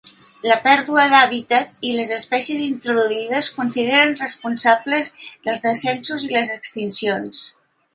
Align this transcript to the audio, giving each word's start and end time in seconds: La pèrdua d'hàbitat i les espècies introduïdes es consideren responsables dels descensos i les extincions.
La 0.51 0.55
pèrdua 0.61 1.03
d'hàbitat 1.11 1.85
i 1.89 1.91
les 1.97 2.15
espècies 2.17 2.65
introduïdes 2.69 3.37
es 3.43 3.53
consideren 3.61 4.19
responsables 4.25 5.15
dels 5.27 5.67
descensos 5.71 6.31
i 6.31 6.37
les 6.39 6.57
extincions. 6.61 7.51